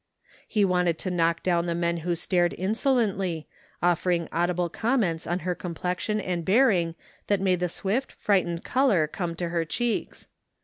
He 0.47 0.65
wanted 0.65 0.97
to 0.97 1.11
knock 1.11 1.43
down 1.43 1.67
the 1.67 1.75
men 1.75 1.97
who 1.97 2.15
stared 2.15 2.53
in 2.53 2.71
solently, 2.71 3.45
offering 3.83 4.27
audible 4.31 4.67
comments 4.67 5.27
on 5.27 5.41
her 5.45 5.53
complexion 5.53 6.19
and 6.19 6.43
bearing 6.43 6.95
that 7.27 7.39
made 7.39 7.59
the 7.59 7.69
swift, 7.69 8.11
frightened 8.13 8.63
color 8.63 9.05
come 9.05 9.35
to 9.35 9.49
her 9.49 9.63
cheeks. 9.63 10.27